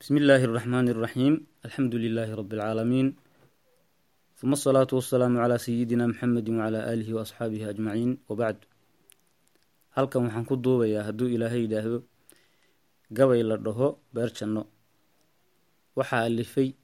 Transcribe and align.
بسم 0.00 0.14
الله 0.16 0.44
الرحمن 0.44 0.86
الرحيم 0.88 1.34
الحمد 1.64 1.94
لله 1.94 2.28
رب 2.34 2.52
العالمين 2.52 3.06
ثم 4.36 4.52
الصلاة 4.52 4.86
والسلام 4.92 5.32
على 5.38 5.58
سيدنا 5.58 6.06
محمد 6.06 6.46
وعلى 6.50 6.78
آله 6.92 7.08
وأصحaabihi 7.14 7.64
أجمعين 7.72 8.10
وبعد 8.28 8.56
halkan 9.96 10.28
waxaan 10.28 10.44
ku 10.44 10.60
duubayaa 10.60 11.08
hadduu 11.08 11.32
ilaahay 11.32 11.64
yidhaahdo 11.64 12.04
gabay 13.16 13.40
la 13.40 13.56
dhaho 13.56 13.96
beer 14.12 14.28
janno 14.28 14.68
waxaa 15.96 16.28
alifay 16.28 16.76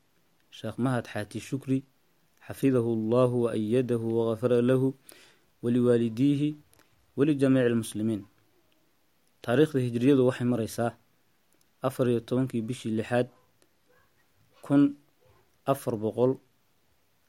sheekh 0.48 0.80
mahad 0.80 1.04
xaati 1.04 1.36
shukri 1.36 1.84
xafidahu 2.48 2.88
allahu 2.96 3.36
wa 3.44 3.52
ayadahu 3.52 4.06
wagafara 4.16 4.64
lahu 4.64 4.96
waliwaalidiihi 5.62 6.48
walijamiici 7.16 7.68
lmuslimiin 7.74 8.22
taariikhda 9.44 9.80
hijriyadu 9.84 10.24
waxay 10.28 10.48
mareysaa 10.48 10.96
afar 11.81 12.07
iyo 12.09 12.19
tobankii 12.19 12.61
bishii 12.61 12.91
lixaad 12.97 13.27
kun 14.65 14.97
afar 15.65 15.95
boqol 16.03 16.31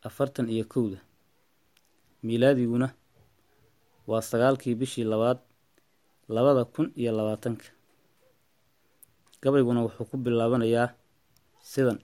afartan 0.09 0.48
iyo 0.48 0.65
kowda 0.65 0.98
miilaadiguna 2.23 2.89
waa 4.09 4.23
sagaalkii 4.30 4.75
bishii 4.75 5.05
labaad 5.05 5.39
labada 6.29 6.65
kun 6.65 6.92
iyo 6.97 7.12
labaatanka. 7.12 7.65
Gabayguna 9.42 9.80
wuxuu 9.87 10.05
ku 10.11 10.16
bilaabanayaa 10.19 10.95
sidan. 11.62 11.98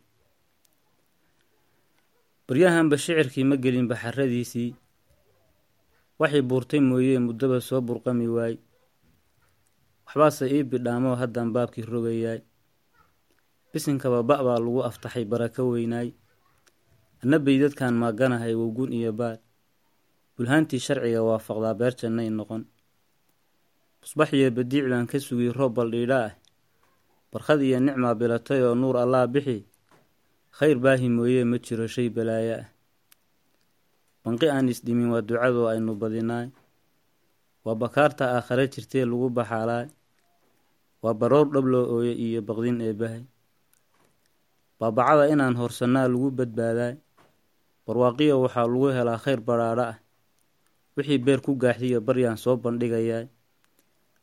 Baryahanba 2.47 2.97
shicirkii 2.99 3.45
ma 3.45 3.57
gelin 3.57 3.88
baxaradiisii 3.91 4.71
waxay 6.21 6.43
buurtay 6.43 6.80
mooyee 6.80 7.19
muddaba 7.19 7.61
soo 7.61 7.80
burqami 7.80 8.27
waay 8.37 8.55
waxbaase 10.07 10.45
ii 10.55 10.63
bidhaamoo 10.71 11.17
haddaan 11.21 11.53
baabkii 11.55 11.85
rogayaay. 11.93 12.41
Bisinkaba 13.73 14.23
ba' 14.23 14.43
baa 14.47 14.59
lagu 14.63 14.80
aftaxay 14.88 15.24
barako 15.24 15.63
weynaay. 15.74 16.09
Anna 17.23 17.38
beydadkan 17.38 17.95
maaganahay 17.96 18.55
wowgun 18.55 18.93
iyo 18.93 19.13
baad 19.13 19.41
bulhaantii 20.37 20.80
sharciga 20.87 21.23
waafaqdaa 21.23 21.74
beer 21.79 21.95
jannay 22.01 22.29
noqon. 22.30 22.63
Musbax 24.02 24.30
iyo 24.33 24.51
badiic 24.57 24.85
baan 24.91 25.07
ka 25.11 25.19
sugay 25.21 25.51
roob 25.51 25.74
baldhiidha 25.74 26.18
ah. 26.29 26.33
Barkhad 27.33 27.61
iyo 27.63 27.80
nicmaa 27.80 28.15
bilatay 28.15 28.61
oo 28.63 28.74
nuur 28.74 28.96
allaa 29.02 29.27
bixi. 29.27 29.65
Khayr 30.55 30.79
baahi 30.79 31.09
mooyee 31.11 31.45
ma 31.45 31.59
jiro 31.59 31.87
shay 31.91 32.09
balaayo 32.15 32.55
ah. 32.63 32.66
Banqi 34.24 34.46
aan 34.49 34.68
isdhimin 34.71 35.11
waa 35.11 35.23
ducadoo 35.27 35.66
aynu 35.73 35.95
badinaay 35.99 36.49
waa 37.65 37.74
bakaarta 37.82 38.24
aakhare 38.37 38.65
jirtee 38.73 39.04
lagu 39.10 39.29
baxaalaay 39.37 39.87
waa 41.02 41.15
baroor 41.20 41.46
dhabloo 41.54 41.84
ooye 41.96 42.12
iyo 42.26 42.40
baqdin 42.48 42.80
eebbahay 42.87 43.23
baabacada 44.79 45.24
inaan 45.32 45.56
horsannaa 45.60 46.09
lagu 46.12 46.29
badbaadaay 46.38 46.95
barwaaqiya 47.87 48.34
waxaa 48.43 48.66
lagu 48.73 48.87
helaa 48.96 49.23
khayr 49.24 49.40
badhaadho 49.48 49.84
ah. 49.93 49.96
Wixii 50.96 51.18
beer 51.26 51.40
ku 51.43 51.52
gaaxdiya 51.62 51.98
baryaan 52.06 52.38
soo 52.38 52.56
bandhigayaay 52.65 53.26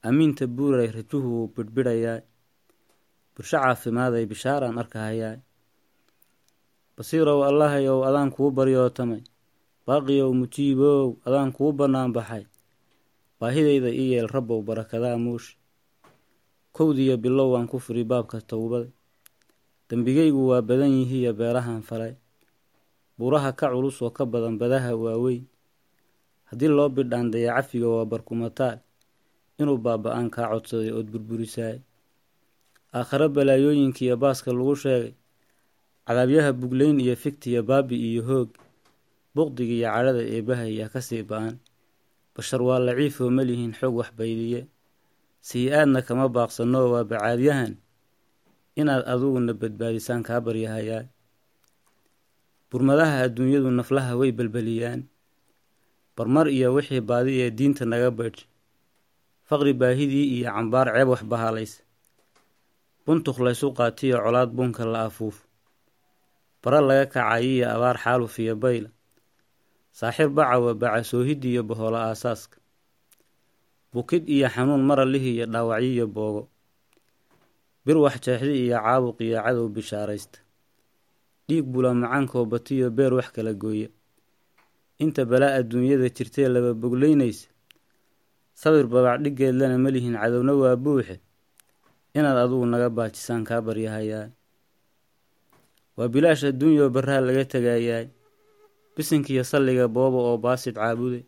amiinta 0.08 0.46
buuray 0.48 0.90
rajuhu 0.98 1.28
wuu 1.36 1.48
bidhbidhayaay 1.56 2.22
bulsho 3.36 3.58
caafimaaday 3.64 4.26
bishaaraan 4.32 4.78
arkahayaay 4.82 5.40
basiirow 6.96 7.40
allahayow 7.50 8.00
adaan 8.08 8.30
kuu 8.36 8.50
baryootamay 8.58 9.22
baaqiyow 9.88 10.32
mujiibow 10.40 11.06
adaan 11.28 11.52
kuu 11.58 11.72
bannaan 11.80 12.12
baxay 12.16 12.44
baahidayda 13.42 13.90
ii 13.90 14.12
yeel 14.14 14.28
rabbow 14.30 14.62
barakadaa 14.62 15.18
muush. 15.18 15.58
Kowdiyo 16.76 17.18
bilow 17.18 17.52
waan 17.58 17.66
ku 17.68 17.80
furi 17.82 18.04
baabka 18.06 18.38
towbada 18.42 18.88
dembigaygu 19.90 20.48
waa 20.48 20.62
badan 20.62 20.94
yihiiyo 20.94 21.34
beerahan 21.34 21.82
falay. 21.82 22.14
Buuraha 23.18 23.52
ka 23.58 23.68
culus 23.74 23.98
oo 24.02 24.14
ka 24.14 24.26
badan 24.26 24.56
badaha 24.62 24.94
waaweyn. 24.96 25.44
Haddii 26.54 26.70
loo 26.70 26.90
bidhaandaya 26.90 27.58
cafiga 27.58 27.88
waa 27.90 28.06
barkumataal 28.06 28.80
inuu 29.60 29.78
baaba-aan 29.78 30.30
kaa 30.30 30.48
codsaday 30.54 30.92
ood 30.94 31.10
burburisaay. 31.12 31.82
Aakhare 32.94 33.28
balaayooyinkiiyo 33.30 34.16
baaska 34.22 34.54
lagu 34.54 34.76
sheegay 34.76 35.14
cadaabyaha 36.08 36.52
bugleyn 36.54 37.00
iyo 37.00 37.16
figtiya 37.16 37.64
baabi 37.64 37.96
iyo 37.96 38.22
hoog 38.24 38.50
buqdiga 39.36 39.74
iyo 39.74 39.88
cadhada 39.92 40.24
eebbaha 40.24 40.66
yaa 40.68 40.92
ka 40.92 41.00
sii 41.02 41.24
ba'an 41.24 41.56
bashar 42.36 42.62
waa 42.68 42.80
laciifoo 42.80 43.30
malihiin 43.38 43.74
xoog 43.80 43.96
waxbaydiye 44.02 44.62
sii-aadna 45.48 46.00
kama 46.08 46.26
baaqsanoo 46.36 46.88
waa 46.94 47.04
bacaadyahan 47.12 47.74
inaad 48.80 49.04
adiguna 49.14 49.54
badbaadisaan 49.62 50.24
kaa 50.28 50.40
baryahayaa. 50.46 51.04
Burmadaha 52.72 53.28
adduunyadu 53.28 53.68
naflaha 53.72 54.16
way 54.20 54.32
belbeliyaan 54.32 55.02
barmar 56.16 56.48
iyo 56.48 56.72
wixii 56.76 57.02
baadi 57.10 57.34
ee 57.44 57.52
diinta 57.52 57.84
naga 57.86 58.12
baydh 58.12 58.42
faqri 59.48 59.74
baahidii 59.74 60.28
iyo 60.40 60.48
cambaar 60.56 60.88
ceeb 60.96 61.08
wax 61.12 61.22
bahaalaysa 61.32 61.84
buntuk 63.06 63.38
laysu 63.44 63.68
qaatiyo 63.76 64.18
colaad 64.24 64.50
bunka 64.56 64.86
la 64.86 65.10
afuuf. 65.12 65.38
Bara 66.64 66.80
laga 66.82 67.06
kacayiyo 67.12 67.66
abaar 67.76 67.98
xaaluf 68.04 68.40
iyo 68.40 68.56
bayla 68.56 68.90
saaxir 69.92 70.30
bacawa 70.30 70.74
bacasoohid 70.74 71.44
iyo 71.46 71.64
baholo 71.64 71.98
aasaaska. 71.98 72.58
Bukid 73.94 74.24
iyo 74.30 74.48
xanuun 74.50 74.84
maralihi 74.88 75.30
iyo 75.36 75.46
dhaawacyiyo 75.46 76.08
boogo. 76.08 76.44
Bir 77.86 77.98
wax 77.98 78.16
jeexdi 78.24 78.56
iyo 78.72 78.78
caabuq 78.80 79.18
iyo 79.22 79.38
cadow 79.44 79.68
bishaaraysta. 79.70 80.40
Dhiig 81.48 81.66
bula 81.68 81.94
macaankoo 81.94 82.46
batiyo 82.46 82.90
beer 82.90 83.14
wax 83.14 83.32
kala 83.36 83.54
gooya. 83.54 83.90
Inta 85.00 85.26
balaa 85.26 85.58
adduunyada 85.60 86.08
jirtee 86.10 86.48
laba 86.48 86.74
bogleynaysa 86.74 87.50
sawir 88.54 88.86
babac 88.88 89.20
dhiggeedlana 89.24 89.78
malihin 89.78 90.14
cadowna 90.16 90.54
waa 90.54 90.76
buuxe. 90.76 91.20
Inaad 92.14 92.38
adigu 92.38 92.66
naga 92.66 92.90
baajisaan 92.90 93.44
kaa 93.44 93.62
baryahayaa 93.66 94.30
waa 95.98 96.08
bilaash 96.08 96.44
adduunyao 96.48 96.90
barraha 96.94 97.22
laga 97.26 97.44
tegayaay 97.46 98.08
bisinkiiyo 98.96 99.44
salliga 99.44 99.88
booba 99.88 100.18
oo 100.30 100.38
baasid 100.38 100.76
caabude. 100.76 101.26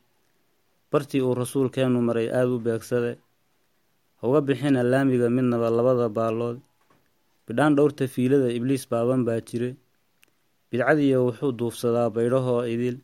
Bartii 0.91 1.21
uu 1.21 1.35
rasuulkeenu 1.35 2.01
maray 2.01 2.27
aada 2.29 2.51
u 2.55 2.59
beegsade. 2.59 3.17
Hauga 4.21 4.41
bixina 4.41 4.83
laamiga 4.83 5.29
midnaba 5.29 5.69
labada 5.69 6.09
baallood. 6.09 6.57
Bidhaan 7.47 7.75
dhowrta 7.75 8.07
fiilada 8.07 8.49
ibliis 8.57 8.83
baaban 8.91 9.25
baa 9.25 9.39
jire. 9.47 9.75
Bidcadiyo 10.69 11.25
wuxuu 11.25 11.51
duufsadaa 11.59 12.09
baydhahoo 12.09 12.63
idil. 12.73 12.97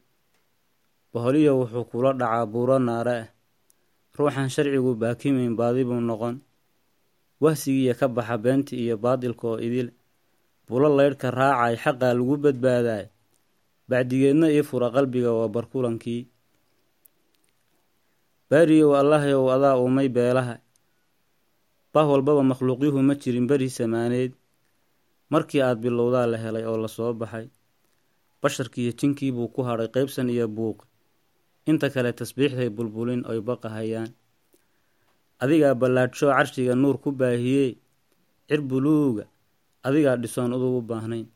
Baholiyo 1.14 1.52
wuxuu 1.59 1.86
kula 1.90 2.14
dhacaa 2.14 2.46
buuro 2.46 2.80
naare. 2.80 3.18
Ah 3.20 3.28
ruuxan 4.18 4.50
sharcigu 4.53 4.96
baakimayn 5.02 5.56
baadibuu 5.59 6.02
noqon. 6.02 6.36
Wahsigiiya 7.41 7.94
ka 8.00 8.08
baxa 8.08 8.38
beenta 8.38 8.76
iyo 8.76 8.97
baadilka 8.97 9.47
oo 9.47 9.59
idil. 9.68 9.90
Bulo 10.68 10.88
laydhka 10.97 11.31
raacay 11.31 11.76
xaqaa 11.84 12.14
lagu 12.14 12.36
badbaadaay 12.38 13.06
bacdigeedna 13.89 14.47
ii 14.55 14.63
fura 14.69 14.89
qalbiga 14.95 15.31
waa 15.38 15.47
barkulankii. 15.55 16.22
Baariyow 18.50 18.91
allahayow 19.01 19.45
adaa 19.55 19.77
uumay 19.81 20.09
beelaha. 20.09 20.55
Bah 21.94 22.05
walbaba 22.11 22.44
makhluuqyuhu 22.44 23.01
ma 23.07 23.16
jirin 23.16 23.47
beri 23.49 23.69
samaaneed. 23.69 24.33
Markii 25.29 25.61
aad 25.61 25.78
bilowdaa 25.81 26.25
la 26.31 26.38
helay 26.38 26.66
oo 26.66 26.78
la 26.78 26.88
soo 26.88 27.13
baxay 27.13 27.49
basharkiiyo 28.41 28.91
jinkiibuu 28.99 29.47
ku 29.53 29.61
hadhay 29.67 29.88
qeybsan 29.94 30.29
iyo 30.29 30.47
buuqi 30.47 30.85
inta 31.69 31.89
kale 31.94 32.13
tasbiixday 32.13 32.69
bulbulin 32.69 33.22
oy 33.29 33.41
baqahayaan. 33.41 34.09
Adigaa 35.44 35.75
ballaadhshoo 35.75 36.31
carshiga 36.33 36.73
nuur 36.75 36.97
ku 37.03 37.11
baahiyee 37.11 37.78
cir 38.47 38.61
buluuga 38.61 39.25
adigaa 39.84 40.16
dhisoon 40.22 40.53
udug 40.58 40.75
u 40.79 40.81
baahnayn 40.81 41.28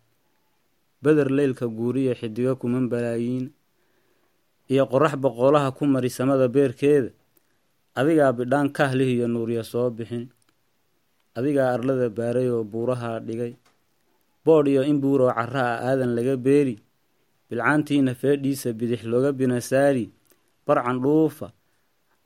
beder 1.04 1.30
leylka 1.38 1.66
guuriya 1.78 2.14
xidigo 2.20 2.54
kuman 2.62 2.86
balaayiin 2.92 3.46
iyo 4.72 4.84
qorax 4.92 5.14
boqolaha 5.24 5.70
ku 5.78 5.84
mari 5.94 6.10
samada 6.18 6.48
beerkeeda 6.56 7.10
adigaa 8.00 8.32
bidhaan 8.38 8.70
kahlihiyo 8.78 9.28
nuurya 9.28 9.64
soo 9.64 9.90
bixin. 9.98 10.26
Adigaa 11.38 11.74
arlada 11.74 12.10
baaray 12.10 12.50
oo 12.50 12.64
buurahaa 12.64 13.20
dhigay. 13.20 13.54
Boodh 14.46 14.68
iyo 14.70 14.82
in 14.84 15.02
carra 15.02 15.64
ah 15.78 15.82
aadan 15.90 16.16
laga 16.16 16.38
beeri. 16.38 16.76
Bilcaantiina 17.50 18.14
feedhiisa 18.16 18.74
bidix 18.74 19.04
looga 19.06 19.32
binasaari 19.34 20.10
barcan 20.66 21.02
dhuufa. 21.02 21.48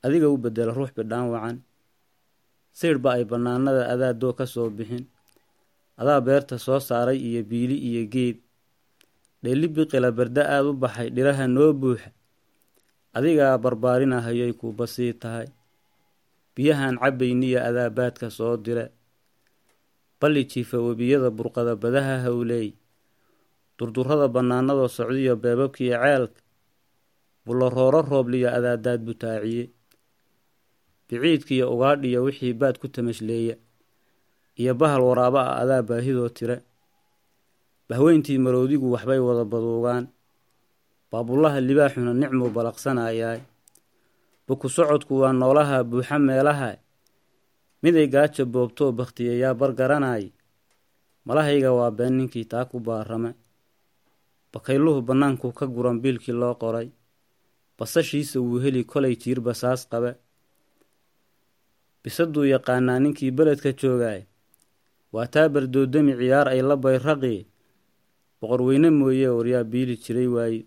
Adiga 0.04 0.28
u 0.30 0.38
bedela 0.38 0.72
ruux 0.74 0.92
bidhaan 0.96 1.28
wacan. 1.32 1.58
Siidhba 2.72 3.10
ay 3.16 3.24
bannaanada 3.26 3.88
adaa 3.94 4.14
doo 4.14 4.34
ka 4.34 4.46
soo 4.46 4.70
bixin. 4.70 5.06
Adaa 5.98 6.22
beerta 6.22 6.56
soo 6.60 6.80
saaray 6.80 7.18
iyo 7.20 7.44
biili 7.44 7.76
iyo 7.76 8.04
geed 8.08 8.38
dheeli 9.48 9.68
biqila 9.72 10.12
barda 10.12 10.44
aada 10.44 10.68
u 10.70 10.74
baxay 10.76 11.08
dhiraha 11.16 11.48
noo 11.48 11.72
buuxa 11.74 12.12
adigaa 13.16 13.56
barbaarinahayoy 13.64 14.52
kuuba 14.60 14.84
sii 14.88 15.14
tahay. 15.16 15.48
Biyahan 16.56 16.98
cabbayniya 17.00 17.64
adaa 17.70 17.90
baadka 17.90 18.28
soo 18.30 18.58
dire 18.58 18.92
balli 20.20 20.44
jiifa 20.52 20.78
webiyada 20.82 21.30
burqada 21.32 21.76
badaha 21.80 22.16
hawleey 22.26 22.74
durdurrada 23.78 24.28
bannaanadoo 24.36 24.90
socdiyo 24.98 25.36
beebabkiiyo 25.44 25.98
ceelka 26.04 26.42
bullarooro 27.46 28.02
roobliyo 28.02 28.50
adaadaad 28.58 29.02
butaaciye 29.08 29.64
biciidkiiyo 31.08 31.66
ugaadhiyo 31.74 32.20
wixii 32.28 32.54
baad 32.54 32.76
ku 32.82 32.88
tamashleeya. 32.90 33.56
Iyo 34.58 34.74
bahal 34.76 35.02
waraabo 35.02 35.40
ah 35.40 35.62
adaa 35.62 35.82
baahidoo 35.86 36.30
tire 36.30 36.58
bahweyntii 37.90 38.38
maroodigu 38.38 38.92
waxbay 38.92 39.20
wada 39.28 39.46
baduugaan 39.46 40.06
baabullaha 41.12 41.60
libaaxuna 41.68 42.14
nicmuu 42.14 42.50
balaqsanayaay 42.56 43.40
buku 44.48 44.68
socodku 44.70 45.14
waa 45.22 45.34
noolaha 45.34 45.84
buuxa 45.84 46.20
meelaha. 46.20 46.72
Miday 47.84 48.08
gaaja 48.08 48.46
boobtoo 48.46 48.92
bakhtiyayaa 48.92 49.54
bargaranay 49.54 50.32
malahayga 51.26 51.72
waa 51.78 51.92
been 51.92 52.14
ninkii 52.18 52.46
taa 52.52 52.66
ku 52.66 52.80
baarame 52.80 53.32
bakayluhu 54.54 55.02
bannaanku 55.08 55.52
ka 55.54 55.66
guran 55.68 56.00
biilkii 56.02 56.34
loo 56.42 56.56
qoray. 56.56 56.90
Basashiisa 57.78 58.40
wuu 58.42 58.60
heli 58.64 58.84
kolay 58.84 59.16
jiir 59.16 59.40
basaas 59.42 59.88
qabe 59.92 60.12
bisaduu 62.04 62.46
yaqaanaa 62.54 63.00
ninkii 63.00 63.32
beledka 63.32 63.72
joogaay. 63.80 64.22
Waa 65.14 65.28
taa 65.28 65.50
bardoodami 65.50 66.14
ciyaar 66.20 66.48
ay 66.50 66.62
la 66.62 66.76
bayraqi 66.76 67.46
boqorweyne 68.40 68.90
mooye 69.00 69.28
waryaa 69.38 69.64
biili 69.72 69.96
jiray 70.04 70.28
waaye 70.36 70.62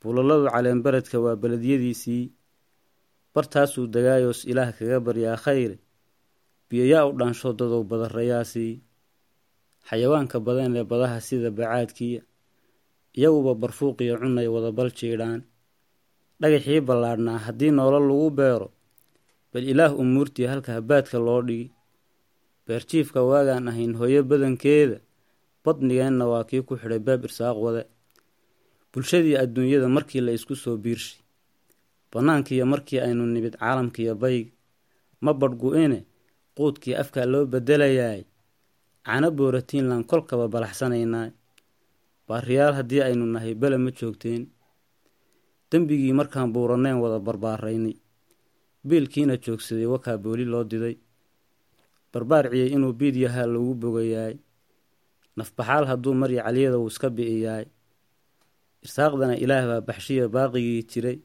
bulaladu 0.00 0.46
caleenberedka 0.54 1.16
waa 1.24 1.36
beledyadiisii 1.42 2.32
bartaasuu 3.34 3.86
dagaayoos 3.94 4.44
ilaah 4.50 4.70
kaga 4.78 4.98
baryaa 5.06 5.36
khayre 5.44 5.76
biyoyaa 6.68 7.06
u 7.08 7.12
dhansho 7.18 7.52
dadow 7.58 7.82
badarayaasii 7.90 8.74
xayawaanka 9.88 10.36
badan 10.46 10.76
ee 10.76 10.84
badaha 10.90 11.20
sida 11.20 11.50
bacaadkiiya 11.50 12.22
iyaguba 13.18 13.52
barfuuqiyo 13.54 14.14
cunay 14.20 14.46
wada 14.54 14.70
bal 14.72 14.90
jiidhaan. 14.98 15.42
Dhagaxii 16.40 16.80
ballaadhnaa 16.88 17.38
haddii 17.46 17.70
noolo 17.74 17.98
lagu 18.08 18.30
beero 18.38 18.68
bal 19.52 19.64
ilaah 19.72 19.92
umuurtii 20.02 20.46
halka 20.46 20.72
habaadka 20.78 21.18
loo 21.18 21.42
dhigi. 21.42 21.72
Beerjiifka 22.66 23.20
waagaan 23.30 23.68
ahayn 23.68 23.94
hooyo 23.98 24.22
badankeeda 24.30 25.00
badnigeenna 25.64 26.24
waa 26.32 26.44
kii 26.48 26.62
ku 26.62 26.74
xidhay 26.80 26.98
baab 26.98 27.24
irsaaq 27.24 27.56
wade. 27.64 27.82
Bulshadii 28.92 29.36
adduunyada 29.42 29.88
markii 29.88 30.20
la 30.20 30.32
isku 30.32 30.54
soo 30.56 30.76
biirshay 30.76 31.20
bannaankiiyo 32.12 32.66
markii 32.66 33.00
aynu 33.00 33.26
nimid 33.26 33.54
caalamkiiyo 33.60 34.14
bayga 34.22 34.50
ma 35.20 35.32
badhgu-ine 35.40 35.98
quudkii 36.56 36.94
afkaa 37.02 37.26
loo 37.32 37.46
bedelayaay. 37.46 38.22
Cana 39.06 39.30
booratiinlan 39.30 40.04
kolkaba 40.04 40.48
balaxsanaynaa. 40.48 41.30
Baariyaal 42.28 42.74
haddii 42.74 43.00
aynu 43.02 43.26
nahay 43.26 43.54
bele 43.54 43.76
ma 43.78 43.90
joogteen. 43.90 44.42
Dembigii 45.70 46.12
markaan 46.12 46.52
buuranayn 46.52 46.98
wada 47.02 47.18
barbaaraynay 47.18 47.94
biilkiina 48.88 49.36
joogsaday 49.36 49.86
wakaa 49.86 50.18
booli 50.18 50.44
loo 50.44 50.64
diday. 50.64 50.96
Barbaarciyey 52.12 52.72
inuu 52.74 52.92
biid 52.92 53.16
yahaa 53.16 53.46
lagu 53.46 53.74
bogayaay 53.74 54.34
nafbaxaal 55.38 55.84
hadduu 55.90 56.14
marya 56.20 56.42
caliyada 56.46 56.78
wuu 56.80 56.90
iska 56.92 57.08
bi'iyaay 57.16 57.64
irsaaqdana 58.84 59.34
ilaah 59.44 59.64
baa 59.70 59.80
baxshiya 59.88 60.24
baaqigii 60.34 60.82
jiray. 60.90 61.18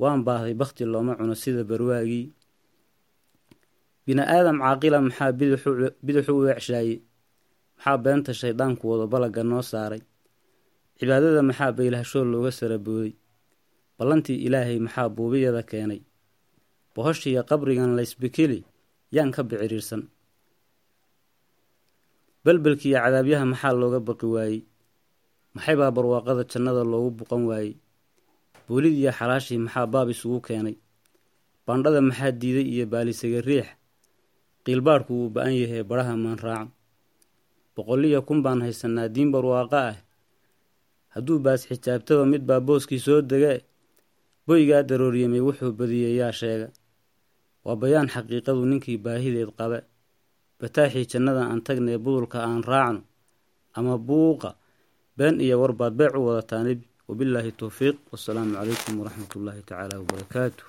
Waan 0.00 0.20
baahday 0.26 0.54
bakhti 0.60 0.84
looma 0.92 1.12
cuno 1.18 1.34
sida 1.42 1.62
barwaagii. 1.70 2.26
Bini 4.06 4.22
aadam 4.22 4.58
caaqila 4.64 4.98
maxaa 5.06 5.32
bidixu 6.06 6.32
u 6.38 6.40
weecshaaye 6.46 6.96
maxaa 7.76 7.96
beenta 8.04 8.32
shayddaanku 8.40 8.84
wado 8.90 9.06
balagga 9.12 9.42
noo 9.50 9.62
saaray? 9.70 10.02
Cibaadada 10.98 11.42
maxaa 11.48 11.72
baylahashoo 11.78 12.24
looga 12.32 12.50
sarabooday 12.58 13.12
ballantii 13.98 14.38
ilaahay 14.46 14.78
maxaa 14.86 15.08
buubiyada 15.16 15.62
keenay? 15.70 16.00
Bohoshiiyo 16.94 17.42
qabrigan 17.50 17.92
laysbikili 17.98 18.58
yaan 19.14 19.30
ka 19.34 19.42
biciriirsan 19.48 20.02
belbelkiiyo 22.48 22.96
cadaabyaha 23.04 23.44
maxaa 23.52 23.76
looga 23.80 24.00
baqi 24.08 24.26
waayey? 24.34 24.60
Maxaybaa 25.54 25.90
barwaaqada 25.96 26.42
jannada 26.52 26.80
loogu 26.92 27.10
buqan 27.18 27.42
waayey? 27.48 27.74
Boolidiiyo 28.66 29.12
xalaashii 29.18 29.58
maxaa 29.64 29.86
baab 29.92 30.08
isugu 30.14 30.38
keenay? 30.46 30.76
Bandhada 31.66 32.00
maxaa 32.08 32.32
diiday 32.40 32.64
iyo 32.74 32.84
baalisaga 32.92 33.40
riix? 33.48 33.68
Qiilbaadhku 34.64 35.12
wuu 35.18 35.28
ba'an 35.34 35.52
yahay 35.60 35.82
badhaha 35.84 36.14
maan 36.16 36.38
raacan 36.44 36.68
boqoliyo 37.76 38.20
kun 38.26 38.40
baan 38.44 38.60
haysanaa 38.64 39.08
diin 39.14 39.28
barwaaqo 39.32 39.76
ah. 39.76 39.96
Hadduu 41.14 41.38
baas 41.44 41.68
xijaabtaba 41.68 42.24
mid 42.32 42.42
baa 42.48 42.60
booskii 42.66 42.98
soo 43.06 43.20
dege 43.30 43.52
boygaa 44.46 44.82
darooryamay 44.88 45.40
wuxuu 45.46 45.72
badiyey 45.78 46.16
yaa 46.20 46.32
sheega. 46.32 46.68
Waa 47.64 47.76
bayaan 47.76 48.08
xaqiiqadu 48.14 48.64
ninkii 48.70 48.98
baahideed 49.04 49.52
qabe 49.58 49.78
bataaxii 50.60 51.06
jannada 51.12 51.42
aan 51.50 51.60
tagnay 51.66 51.98
budulka 52.04 52.38
aan 52.48 52.62
raacno 52.70 53.02
ama 53.78 53.94
buuqa 54.08 54.50
been 55.18 55.36
iyo 55.44 55.56
warbaad 55.62 55.92
beec 55.98 56.12
u 56.18 56.26
wadataa 56.28 56.62
nebi 56.66 56.84
wabillaahi 57.08 57.52
towfiiq 57.60 57.96
wasalaamu 58.12 58.52
calaykum 58.58 58.94
waraxmat 59.00 59.30
ullaahi 59.38 59.62
tacaala 59.68 59.94
wabarakaatu 60.02 60.62